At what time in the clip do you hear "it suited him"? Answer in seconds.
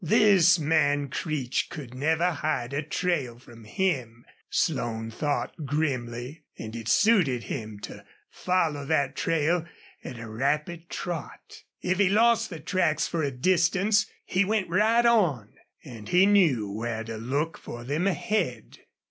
6.75-7.77